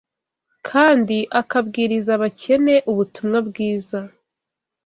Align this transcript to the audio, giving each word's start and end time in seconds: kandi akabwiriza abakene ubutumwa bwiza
kandi 0.67 1.17
akabwiriza 1.41 2.09
abakene 2.17 2.75
ubutumwa 2.91 3.39
bwiza 3.47 3.99